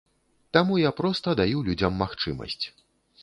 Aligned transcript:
Таму 0.55 0.77
я 0.83 0.91
проста 1.01 1.35
даю 1.39 1.61
людзям 1.67 1.99
магчымасць. 2.05 2.61